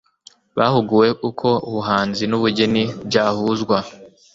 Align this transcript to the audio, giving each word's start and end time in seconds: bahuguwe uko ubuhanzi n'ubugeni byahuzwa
bahuguwe 0.57 1.07
uko 1.29 1.47
ubuhanzi 1.69 2.23
n'ubugeni 2.27 2.83
byahuzwa 3.07 3.77